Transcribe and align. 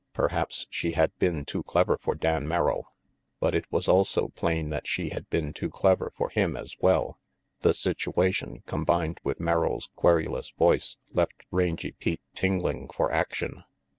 Perhaps 0.13 0.65
she 0.71 0.93
had 0.93 1.15
been 1.19 1.45
too 1.45 1.61
clever 1.61 1.95
for 1.95 2.15
Dan 2.15 2.47
Merrill, 2.47 2.91
but 3.39 3.53
it 3.53 3.71
was 3.71 3.87
also 3.87 4.29
plain 4.29 4.71
that 4.71 4.87
she 4.87 5.09
had 5.09 5.29
been 5.29 5.53
too 5.53 5.69
clever 5.69 6.11
for 6.15 6.29
him 6.29 6.57
as 6.57 6.75
well. 6.79 7.19
The 7.59 7.75
situation, 7.75 8.63
combined 8.65 9.19
with 9.23 9.39
Merrill's 9.39 9.91
querulous 9.95 10.53
voice, 10.57 10.97
left 11.13 11.43
Rangy 11.51 11.91
Pete 11.91 12.23
tingling 12.33 12.87
for 12.87 13.11
action. 13.11 13.63